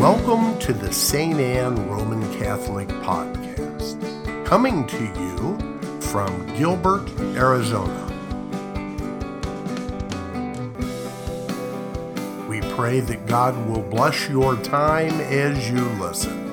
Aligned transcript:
Welcome 0.00 0.58
to 0.60 0.72
the 0.72 0.90
St. 0.90 1.38
Anne 1.38 1.86
Roman 1.86 2.22
Catholic 2.38 2.88
Podcast, 2.88 4.46
coming 4.46 4.86
to 4.86 5.04
you 5.04 6.00
from 6.00 6.46
Gilbert, 6.56 7.06
Arizona. 7.36 8.06
We 12.48 12.62
pray 12.74 13.00
that 13.00 13.26
God 13.26 13.54
will 13.68 13.82
bless 13.82 14.26
your 14.26 14.56
time 14.62 15.20
as 15.20 15.68
you 15.68 15.84
listen. 16.00 16.48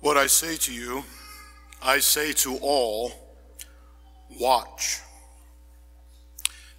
What 0.00 0.16
I 0.16 0.26
say 0.26 0.56
to 0.56 0.74
you, 0.74 1.04
I 1.80 2.00
say 2.00 2.32
to 2.32 2.58
all, 2.60 3.12
watch. 4.40 4.98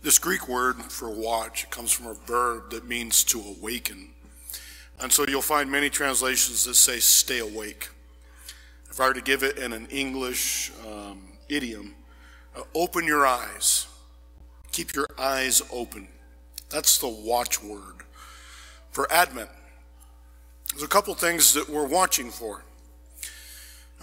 This 0.06 0.20
Greek 0.20 0.48
word 0.48 0.76
for 0.84 1.10
watch 1.10 1.68
comes 1.72 1.92
from 1.92 2.06
a 2.06 2.14
verb 2.14 2.70
that 2.70 2.88
means 2.88 3.24
to 3.24 3.42
awaken. 3.42 4.10
And 5.02 5.12
so 5.12 5.26
you'll 5.28 5.42
find 5.42 5.72
many 5.72 5.90
translations 5.90 6.64
that 6.66 6.76
say 6.76 7.00
stay 7.00 7.40
awake. 7.40 7.90
If 8.92 9.00
I 9.00 9.08
were 9.08 9.16
to 9.16 9.22
give 9.22 9.42
it 9.42 9.58
in 9.58 9.74
an 9.74 9.88
English 9.88 10.72
um, 10.88 11.24
idiom, 11.50 11.96
uh, 12.56 12.62
open 12.76 13.08
your 13.08 13.26
eyes. 13.26 13.88
Keep 14.72 14.94
your 14.94 15.08
eyes 15.18 15.64
open. 15.74 16.08
That's 16.70 17.00
the 17.00 17.10
watchword. 17.10 18.04
For 18.92 19.12
Advent, 19.12 19.50
there's 20.70 20.84
a 20.84 20.88
couple 20.88 21.16
things 21.16 21.52
that 21.56 21.68
we're 21.68 21.88
watching 21.88 22.30
for. 22.30 22.64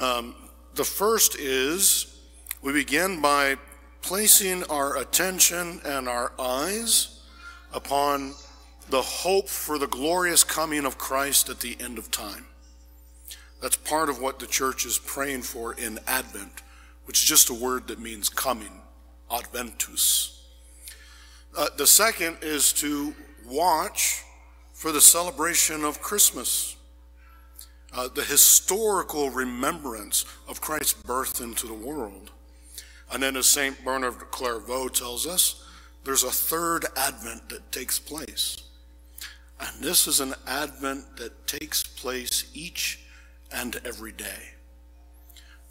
Um, 0.00 0.34
the 0.74 0.82
first 0.82 1.38
is 1.38 2.18
we 2.60 2.72
begin 2.72 3.20
by 3.20 3.56
placing 4.02 4.64
our 4.64 4.98
attention 4.98 5.80
and 5.84 6.08
our 6.08 6.32
eyes 6.38 7.20
upon 7.72 8.34
the 8.90 9.00
hope 9.00 9.48
for 9.48 9.78
the 9.78 9.86
glorious 9.86 10.44
coming 10.44 10.84
of 10.84 10.98
Christ 10.98 11.48
at 11.48 11.60
the 11.60 11.76
end 11.80 11.98
of 11.98 12.10
time. 12.10 12.44
That's 13.62 13.76
part 13.76 14.10
of 14.10 14.20
what 14.20 14.40
the 14.40 14.46
church 14.46 14.84
is 14.84 14.98
praying 14.98 15.42
for 15.42 15.72
in 15.74 16.00
Advent, 16.06 16.62
which 17.04 17.22
is 17.22 17.28
just 17.28 17.48
a 17.48 17.54
word 17.54 17.86
that 17.88 18.00
means 18.00 18.28
coming, 18.28 18.82
Adventus. 19.30 20.42
Uh, 21.56 21.68
the 21.76 21.86
second 21.86 22.38
is 22.42 22.72
to 22.74 23.14
watch 23.46 24.22
for 24.72 24.90
the 24.90 25.00
celebration 25.00 25.84
of 25.84 26.02
Christmas, 26.02 26.76
uh, 27.94 28.08
the 28.12 28.24
historical 28.24 29.30
remembrance 29.30 30.24
of 30.48 30.60
Christ's 30.60 30.94
birth 30.94 31.40
into 31.40 31.68
the 31.68 31.74
world. 31.74 32.32
And 33.12 33.22
then, 33.22 33.36
as 33.36 33.46
St. 33.46 33.84
Bernard 33.84 34.14
of 34.14 34.30
Clairvaux 34.30 34.88
tells 34.88 35.26
us, 35.26 35.62
there's 36.02 36.24
a 36.24 36.30
third 36.30 36.86
advent 36.96 37.50
that 37.50 37.70
takes 37.70 37.98
place. 37.98 38.62
And 39.60 39.84
this 39.84 40.08
is 40.08 40.18
an 40.18 40.34
advent 40.46 41.16
that 41.18 41.46
takes 41.46 41.82
place 41.82 42.50
each 42.54 43.00
and 43.52 43.78
every 43.84 44.12
day. 44.12 44.54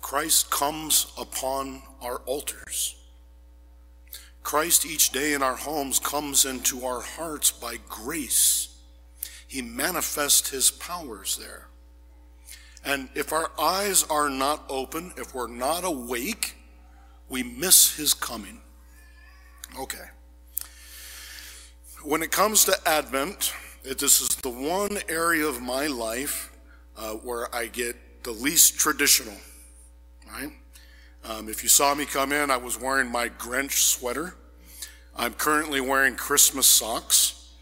Christ 0.02 0.52
comes 0.52 1.12
upon 1.17 1.81
our 2.02 2.17
altars. 2.25 2.95
Christ 4.44 4.86
each 4.86 5.12
day 5.12 5.34
in 5.34 5.44
our 5.44 5.56
homes 5.56 6.00
comes 6.00 6.45
into 6.45 6.86
our 6.86 7.02
hearts 7.02 7.52
by 7.52 7.78
grace. 7.89 8.78
He 9.47 9.62
manifests 9.62 10.50
his 10.50 10.72
powers 10.72 11.38
there. 11.38 11.67
And 12.86 13.09
if 13.14 13.34
our 13.34 13.52
eyes 13.59 14.03
are 14.03 14.30
not 14.30 14.64
open, 14.69 15.14
if 15.17 15.36
we're 15.36 15.47
not 15.47 15.84
awake, 15.84 16.56
we 17.32 17.44
miss 17.44 17.96
his 17.96 18.14
coming. 18.14 18.59
Okay. 19.80 20.03
When 22.03 22.22
it 22.22 22.30
comes 22.30 22.66
to 22.66 22.78
Advent, 22.86 23.53
it, 23.84 23.97
this 23.97 24.22
is 24.22 24.28
the 24.28 24.50
one 24.50 25.00
area 25.08 25.47
of 25.47 25.62
my 25.62 25.88
life 25.88 26.52
uh, 26.97 27.14
where 27.14 27.53
I 27.56 27.68
get 27.68 27.96
the 28.24 28.31
least 28.31 28.78
traditional, 28.78 29.38
right? 30.30 30.52
Um, 31.24 31.47
if 31.47 31.64
you 31.64 31.70
saw 31.70 31.96
me 31.96 32.06
come 32.06 32.34
in, 32.34 32.52
I 32.52 32.58
was 32.58 32.80
wearing 32.80 33.09
my 33.09 33.30
Grinch 33.30 33.84
sweater. 33.84 34.36
I'm 35.16 35.34
currently 35.34 35.80
wearing 35.80 36.16
Christmas 36.16 36.68
socks. 36.68 37.53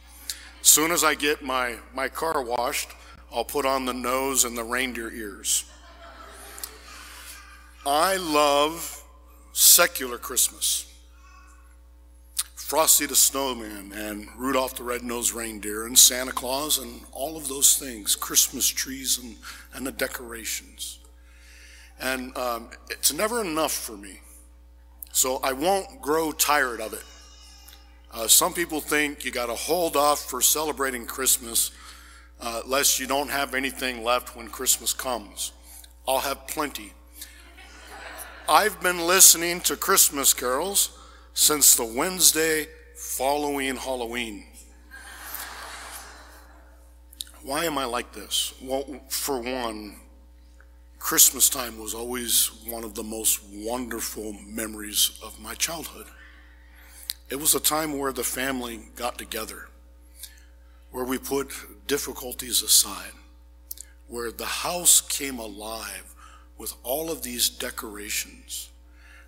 Soon 0.63 0.91
as 0.91 1.03
I 1.03 1.13
get 1.13 1.43
my, 1.43 1.75
my 1.93 2.09
car 2.09 2.41
washed, 2.43 2.89
I'll 3.31 3.45
put 3.45 3.65
on 3.65 3.85
the 3.85 3.93
nose 3.93 4.45
and 4.45 4.57
the 4.57 4.63
reindeer 4.63 5.11
ears. 5.11 5.65
I 7.85 8.17
love 8.17 8.98
secular 9.53 10.17
Christmas. 10.17 10.85
Frosty 12.55 13.07
the 13.07 13.15
Snowman 13.15 13.91
and 13.93 14.27
Rudolph 14.37 14.75
the 14.75 14.83
Red-Nosed 14.83 15.33
Reindeer 15.33 15.87
and 15.87 15.97
Santa 15.97 16.31
Claus 16.31 16.77
and 16.77 17.01
all 17.11 17.35
of 17.35 17.47
those 17.47 17.75
things, 17.75 18.15
Christmas 18.15 18.67
trees 18.67 19.17
and, 19.17 19.37
and 19.73 19.87
the 19.87 19.91
decorations. 19.91 20.99
And 21.99 22.35
um, 22.37 22.69
it's 22.89 23.11
never 23.11 23.41
enough 23.41 23.73
for 23.73 23.97
me. 23.97 24.19
So 25.11 25.39
I 25.43 25.53
won't 25.53 25.99
grow 25.99 26.31
tired 26.31 26.79
of 26.79 26.93
it. 26.93 27.03
Uh, 28.13 28.27
some 28.27 28.53
people 28.53 28.81
think 28.81 29.25
you 29.25 29.31
got 29.31 29.47
to 29.47 29.55
hold 29.55 29.95
off 29.95 30.29
for 30.29 30.39
celebrating 30.39 31.05
Christmas 31.05 31.71
uh, 32.39 32.61
lest 32.65 32.99
you 32.99 33.07
don't 33.07 33.29
have 33.29 33.55
anything 33.55 34.03
left 34.03 34.35
when 34.35 34.47
Christmas 34.47 34.93
comes. 34.93 35.51
I'll 36.07 36.19
have 36.19 36.47
plenty 36.47 36.93
I've 38.51 38.81
been 38.81 39.05
listening 39.05 39.61
to 39.61 39.75
Christmas 39.75 40.33
carols 40.33 40.97
since 41.35 41.75
the 41.75 41.85
Wednesday 41.85 42.65
following 42.95 43.75
Halloween. 43.75 44.47
Why 47.43 47.65
am 47.65 47.77
I 47.77 47.85
like 47.85 48.11
this? 48.11 48.55
Well, 48.59 49.01
for 49.07 49.39
one, 49.39 49.97
Christmas 50.97 51.47
time 51.47 51.77
was 51.77 51.93
always 51.93 52.49
one 52.65 52.83
of 52.83 52.95
the 52.95 53.03
most 53.03 53.39
wonderful 53.53 54.33
memories 54.47 55.19
of 55.23 55.39
my 55.39 55.53
childhood. 55.53 56.07
It 57.29 57.35
was 57.35 57.53
a 57.53 57.59
time 57.59 57.99
where 57.99 58.13
the 58.13 58.23
family 58.23 58.79
got 58.95 59.19
together, 59.19 59.67
where 60.89 61.05
we 61.05 61.19
put 61.19 61.51
difficulties 61.85 62.63
aside, 62.63 63.11
where 64.07 64.31
the 64.31 64.45
house 64.45 65.01
came 65.01 65.37
alive 65.37 66.15
with 66.59 66.75
all 66.83 67.09
of 67.09 67.23
these 67.23 67.49
decorations. 67.49 68.69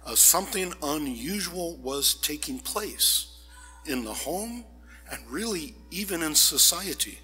Uh, 0.05 0.13
something 0.13 0.73
unusual 0.83 1.77
was 1.77 2.15
taking 2.15 2.59
place 2.59 3.39
in 3.85 4.03
the 4.03 4.13
home 4.13 4.65
and 5.11 5.19
really 5.29 5.73
even 5.89 6.21
in 6.21 6.35
society. 6.35 7.17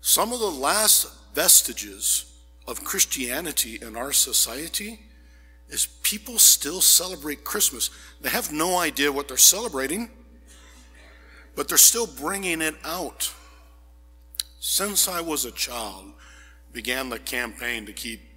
Some 0.00 0.32
of 0.32 0.40
the 0.40 0.50
last 0.50 1.06
vestiges 1.34 2.34
of 2.66 2.84
Christianity 2.84 3.78
in 3.80 3.96
our 3.96 4.12
society 4.12 5.00
is 5.68 5.86
people 6.02 6.38
still 6.38 6.80
celebrate 6.80 7.44
Christmas. 7.44 7.90
They 8.20 8.28
have 8.28 8.52
no 8.52 8.78
idea 8.78 9.12
what 9.12 9.28
they're 9.28 9.36
celebrating, 9.36 10.10
but 11.54 11.68
they're 11.68 11.78
still 11.78 12.06
bringing 12.06 12.60
it 12.60 12.74
out. 12.84 13.32
Since 14.60 15.08
I 15.08 15.20
was 15.20 15.44
a 15.44 15.50
child, 15.50 16.12
began 16.72 17.08
the 17.08 17.18
campaign 17.18 17.86
to 17.86 17.92
keep 17.92 18.33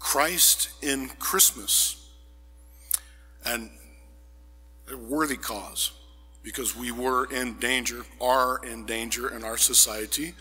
Christ 0.00 0.70
in 0.82 1.10
Christmas. 1.20 2.08
And 3.44 3.70
a 4.90 4.96
worthy 4.96 5.36
cause 5.36 5.92
because 6.42 6.74
we 6.74 6.90
were 6.90 7.30
in 7.32 7.58
danger, 7.58 8.04
are 8.20 8.58
in 8.64 8.86
danger 8.86 9.28
in 9.28 9.44
our 9.44 9.56
society 9.56 10.34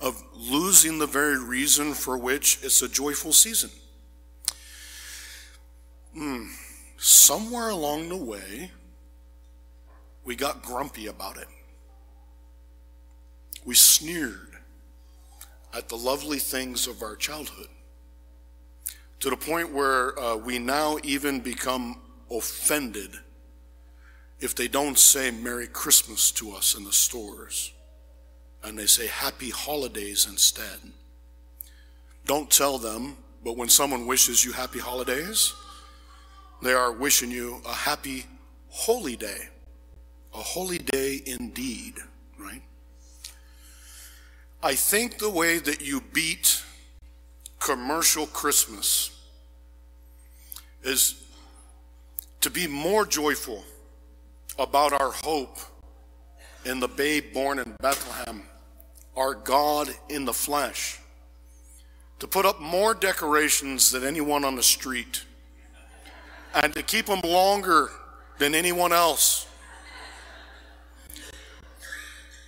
of 0.00 0.20
losing 0.34 0.98
the 0.98 1.06
very 1.06 1.38
reason 1.38 1.94
for 1.94 2.18
which 2.18 2.58
it's 2.62 2.82
a 2.82 2.88
joyful 2.88 3.32
season. 3.32 3.70
Hmm. 6.12 6.46
Somewhere 6.96 7.68
along 7.68 8.08
the 8.08 8.16
way, 8.16 8.70
we 10.24 10.34
got 10.34 10.62
grumpy 10.62 11.06
about 11.06 11.36
it. 11.36 11.48
We 13.64 13.74
sneered 13.74 14.56
at 15.72 15.88
the 15.88 15.96
lovely 15.96 16.38
things 16.38 16.86
of 16.86 17.02
our 17.02 17.16
childhood 17.16 17.68
to 19.24 19.30
the 19.30 19.36
point 19.38 19.72
where 19.72 20.18
uh, 20.20 20.36
we 20.36 20.58
now 20.58 20.98
even 21.02 21.40
become 21.40 21.98
offended 22.30 23.08
if 24.38 24.54
they 24.54 24.68
don't 24.68 24.98
say 24.98 25.30
Merry 25.30 25.66
Christmas 25.66 26.30
to 26.32 26.52
us 26.52 26.74
in 26.76 26.84
the 26.84 26.92
stores 26.92 27.72
and 28.62 28.78
they 28.78 28.84
say 28.84 29.06
Happy 29.06 29.48
Holidays 29.48 30.26
instead. 30.28 30.76
Don't 32.26 32.50
tell 32.50 32.76
them, 32.76 33.16
but 33.42 33.56
when 33.56 33.70
someone 33.70 34.06
wishes 34.06 34.44
you 34.44 34.52
Happy 34.52 34.78
Holidays, 34.78 35.54
they 36.62 36.74
are 36.74 36.92
wishing 36.92 37.30
you 37.30 37.62
a 37.64 37.72
happy 37.72 38.26
holy 38.68 39.16
day, 39.16 39.48
a 40.34 40.42
holy 40.42 40.76
day 40.76 41.22
indeed, 41.24 41.94
right? 42.38 42.60
I 44.62 44.74
think 44.74 45.16
the 45.16 45.30
way 45.30 45.60
that 45.60 45.80
you 45.80 46.02
beat 46.12 46.62
commercial 47.58 48.26
Christmas 48.26 49.12
is 50.84 51.24
to 52.40 52.50
be 52.50 52.66
more 52.66 53.06
joyful 53.06 53.64
about 54.58 54.92
our 54.92 55.10
hope 55.10 55.58
in 56.64 56.78
the 56.78 56.88
babe 56.88 57.32
born 57.32 57.58
in 57.58 57.74
Bethlehem, 57.80 58.42
our 59.16 59.34
God 59.34 59.88
in 60.08 60.24
the 60.24 60.32
flesh, 60.32 61.00
to 62.18 62.26
put 62.26 62.46
up 62.46 62.60
more 62.60 62.94
decorations 62.94 63.90
than 63.90 64.04
anyone 64.04 64.44
on 64.44 64.56
the 64.56 64.62
street, 64.62 65.24
and 66.54 66.72
to 66.74 66.82
keep 66.82 67.06
them 67.06 67.20
longer 67.20 67.90
than 68.38 68.54
anyone 68.54 68.92
else. 68.92 69.46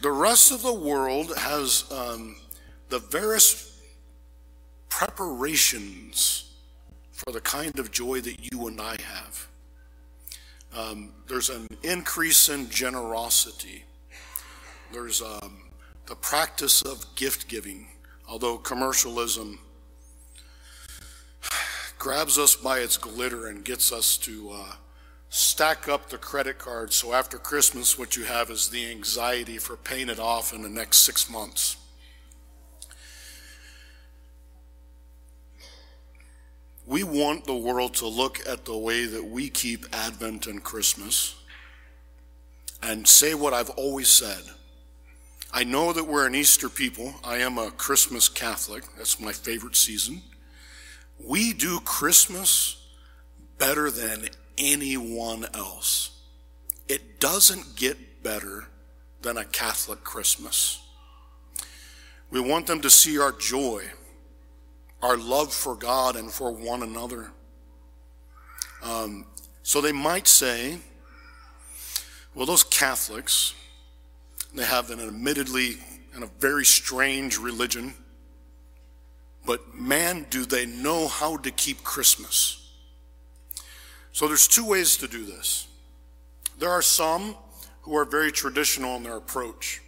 The 0.03 0.11
rest 0.11 0.53
of 0.53 0.63
the 0.63 0.75
world 0.75 1.33
has 1.37 1.91
um, 1.91 2.37
the 2.91 2.99
various 2.99 3.81
preparations 4.89 6.46
for 7.17 7.33
the 7.33 7.41
kind 7.41 7.79
of 7.79 7.91
joy 7.91 8.21
that 8.21 8.53
you 8.53 8.67
and 8.69 8.79
I 8.79 8.97
have. 9.01 9.49
Um, 10.77 11.15
there's 11.27 11.49
an 11.49 11.67
increase 11.83 12.51
in 12.51 12.69
generosity. 12.69 13.85
There's 14.93 15.23
um, 15.23 15.63
the 16.05 16.15
practice 16.15 16.83
of 16.83 17.07
gift 17.17 17.49
giving, 17.49 17.89
although 18.29 18.59
commercialism 18.59 19.61
grabs 21.99 22.39
us 22.39 22.55
by 22.55 22.81
its 22.81 22.99
glitter 22.99 23.47
and 23.47 23.65
gets 23.65 23.93
us 23.93 24.19
to 24.19 24.51
uh, 24.53 24.73
stack 25.31 25.89
up 25.89 26.11
the 26.11 26.19
credit 26.19 26.59
card. 26.59 26.93
So 26.93 27.15
after 27.15 27.39
Christmas, 27.39 27.99
what 27.99 28.15
you 28.15 28.25
have 28.25 28.51
is 28.51 28.69
the 28.69 28.91
anxiety 28.91 29.57
for 29.57 29.79
paying 29.79 30.11
it 30.11 30.21
off 30.21 30.53
in 30.53 30.61
the 30.61 30.69
next 30.69 30.99
six 30.99 31.31
months. 31.31 31.79
We 36.87 37.03
want 37.03 37.47
the 37.47 37.57
world 37.57 37.95
to 37.95 38.07
look 38.07 38.41
at 38.47 38.65
the 38.65 38.77
way 38.77 39.07
that 39.07 39.25
we 39.25 39.51
keep 39.51 39.87
Advent 39.93 40.47
and 40.47 40.63
Christmas 40.63 41.35
and 42.81 43.09
say 43.09 43.35
what 43.35 43.53
I've 43.53 43.71
always 43.71 44.09
said. 44.09 44.43
I 45.53 45.65
know 45.65 45.93
that 45.93 46.07
we're 46.07 46.27
an 46.27 46.37
Easter 46.37 46.69
people. 46.69 47.15
I 47.25 47.39
am 47.39 47.59
a 47.59 47.73
Christmas 47.73 48.29
Catholic. 48.29 48.85
That's 48.97 49.19
my 49.19 49.33
favorite 49.33 49.75
season. 49.75 50.23
We 51.19 51.53
do 51.53 51.81
Christmas 51.81 52.87
better 53.59 53.91
than 53.91 54.29
anyone 54.57 55.47
else. 55.55 56.11
It 56.89 57.19
doesn't 57.19 57.75
get 57.75 58.23
better 58.23 58.69
than 59.23 59.37
a 59.37 59.45
Catholic 59.45 60.05
Christmas. 60.05 60.81
We 62.31 62.39
want 62.39 62.69
them 62.69 62.81
to 62.83 62.91
see 62.91 63.19
our 63.19 63.33
joy 63.33 63.87
our 65.07 65.17
love 65.17 65.53
for 65.55 65.77
God 65.77 66.17
and 66.17 66.33
for 66.33 66.51
one 66.51 66.83
another. 66.83 67.31
Um, 68.83 69.25
so 69.63 69.81
they 69.81 69.93
might 69.93 70.27
say, 70.27 70.79
well, 72.35 72.45
those 72.45 72.65
Catholics, 72.65 73.55
they 74.53 74.65
have 74.65 74.91
an 74.91 74.99
admittedly 74.99 75.77
and 76.13 76.25
a 76.25 76.31
very 76.41 76.65
strange 76.65 77.39
religion, 77.39 77.95
but 79.47 79.77
man, 79.77 80.27
do 80.29 80.45
they 80.45 80.67
know 80.67 81.07
how 81.07 81.37
to 81.37 81.53
keep 81.53 81.85
Christmas. 81.85 82.73
So 84.11 84.27
there's 84.27 84.49
two 84.49 84.67
ways 84.67 84.97
to 84.97 85.07
do 85.07 85.25
this. 85.25 85.69
There 86.59 86.71
are 86.71 86.83
some 86.83 87.37
who 87.83 87.97
are 87.97 88.05
very 88.05 88.33
traditional 88.33 88.97
in 88.97 89.05
their 89.05 89.19
approach 89.19 89.83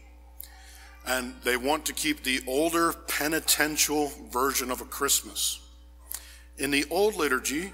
and 1.08 1.34
they 1.43 1.56
want 1.56 1.87
to 1.87 1.94
keep 1.94 2.22
the 2.22 2.40
older 2.46 2.93
penitential 2.93 4.12
version 4.31 4.70
of 4.70 4.82
a 4.82 4.84
Christmas. 4.84 5.58
In 6.58 6.70
the 6.70 6.84
old 6.90 7.16
liturgy, 7.16 7.72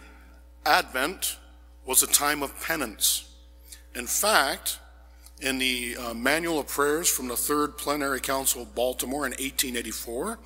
Advent 0.64 1.36
was 1.84 2.02
a 2.02 2.06
time 2.06 2.44
of 2.44 2.58
penance. 2.62 3.28
In 3.96 4.06
fact, 4.06 4.78
in 5.40 5.58
the 5.58 5.96
uh, 5.96 6.14
Manual 6.14 6.60
of 6.60 6.68
Prayers 6.68 7.08
from 7.08 7.26
the 7.26 7.36
Third 7.36 7.76
Plenary 7.76 8.20
Council 8.20 8.62
of 8.62 8.74
Baltimore 8.74 9.26
in 9.26 9.32
1884, 9.32 10.38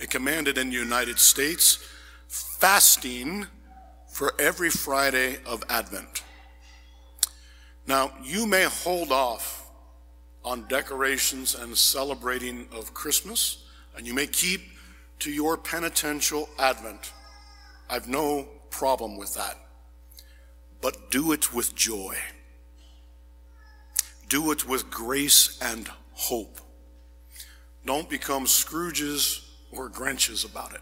it 0.00 0.10
commanded 0.10 0.58
in 0.58 0.70
the 0.70 0.74
United 0.74 1.20
States 1.20 1.78
fasting 2.26 3.46
for 4.08 4.34
every 4.40 4.68
Friday 4.68 5.38
of 5.46 5.62
Advent. 5.68 6.24
Now, 7.86 8.12
you 8.24 8.46
may 8.46 8.64
hold 8.64 9.12
off 9.12 9.61
on 10.44 10.66
decorations 10.68 11.54
and 11.54 11.76
celebrating 11.76 12.66
of 12.72 12.94
Christmas, 12.94 13.64
and 13.96 14.06
you 14.06 14.14
may 14.14 14.26
keep 14.26 14.62
to 15.20 15.30
your 15.30 15.56
penitential 15.56 16.48
Advent. 16.58 17.12
I've 17.88 18.08
no 18.08 18.48
problem 18.70 19.16
with 19.16 19.34
that. 19.34 19.56
But 20.80 21.10
do 21.10 21.30
it 21.30 21.54
with 21.54 21.76
joy. 21.76 22.16
Do 24.28 24.50
it 24.50 24.66
with 24.66 24.90
grace 24.90 25.58
and 25.62 25.88
hope. 26.12 26.58
Don't 27.84 28.08
become 28.08 28.46
Scrooges 28.46 29.48
or 29.70 29.88
Grinches 29.88 30.44
about 30.44 30.74
it. 30.74 30.80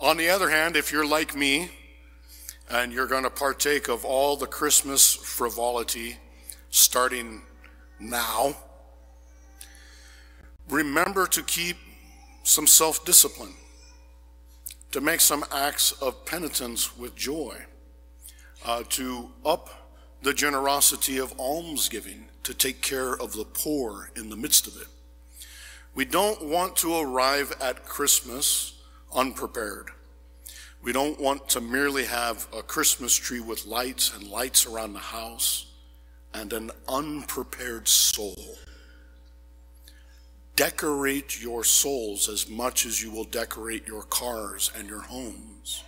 On 0.00 0.16
the 0.16 0.28
other 0.28 0.50
hand, 0.50 0.76
if 0.76 0.92
you're 0.92 1.06
like 1.06 1.34
me 1.34 1.70
and 2.70 2.92
you're 2.92 3.06
going 3.06 3.24
to 3.24 3.30
partake 3.30 3.88
of 3.88 4.04
all 4.04 4.36
the 4.36 4.46
Christmas 4.46 5.14
frivolity 5.14 6.18
starting 6.70 7.42
now. 8.00 8.56
Remember 10.68 11.26
to 11.26 11.42
keep 11.42 11.76
some 12.42 12.66
self 12.66 13.04
discipline, 13.04 13.54
to 14.92 15.00
make 15.00 15.20
some 15.20 15.44
acts 15.52 15.92
of 15.92 16.24
penitence 16.26 16.96
with 16.96 17.14
joy, 17.14 17.56
uh, 18.64 18.82
to 18.90 19.30
up 19.44 19.70
the 20.22 20.34
generosity 20.34 21.18
of 21.18 21.32
almsgiving, 21.38 22.28
to 22.42 22.54
take 22.54 22.82
care 22.82 23.14
of 23.14 23.32
the 23.32 23.44
poor 23.44 24.10
in 24.16 24.30
the 24.30 24.36
midst 24.36 24.66
of 24.66 24.76
it. 24.76 24.88
We 25.94 26.04
don't 26.04 26.44
want 26.44 26.76
to 26.76 26.98
arrive 26.98 27.52
at 27.60 27.84
Christmas 27.84 28.80
unprepared. 29.14 29.90
We 30.82 30.92
don't 30.92 31.20
want 31.20 31.48
to 31.50 31.60
merely 31.60 32.04
have 32.04 32.46
a 32.56 32.62
Christmas 32.62 33.14
tree 33.14 33.40
with 33.40 33.66
lights 33.66 34.14
and 34.14 34.28
lights 34.28 34.66
around 34.66 34.92
the 34.92 35.00
house 35.00 35.67
and 36.34 36.52
an 36.52 36.70
unprepared 36.88 37.88
soul. 37.88 38.56
Decorate 40.56 41.40
your 41.40 41.62
souls 41.62 42.28
as 42.28 42.48
much 42.48 42.84
as 42.84 43.02
you 43.02 43.10
will 43.10 43.24
decorate 43.24 43.86
your 43.86 44.02
cars 44.02 44.70
and 44.76 44.88
your 44.88 45.02
homes, 45.02 45.84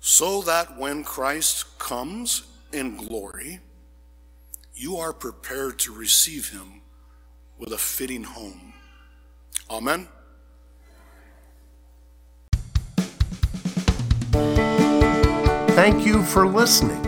so 0.00 0.42
that 0.42 0.78
when 0.78 1.02
Christ 1.02 1.78
comes 1.78 2.44
in 2.72 2.96
glory, 2.96 3.60
you 4.74 4.96
are 4.96 5.12
prepared 5.12 5.78
to 5.80 5.92
receive 5.92 6.50
him 6.50 6.82
with 7.58 7.72
a 7.72 7.78
fitting 7.78 8.22
home. 8.22 8.72
Amen. 9.68 10.06
Thank 15.74 16.06
you 16.06 16.22
for 16.22 16.46
listening 16.46 17.07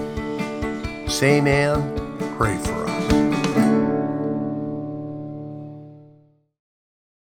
St. 1.11 1.45
Anne, 1.45 2.37
pray 2.37 2.57
for 2.57 2.85
us. 2.85 2.90